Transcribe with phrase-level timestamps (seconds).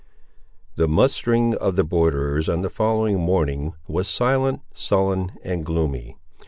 [0.77, 6.17] The mustering of the borderers on the following morning was silent, sullen, and gloomy.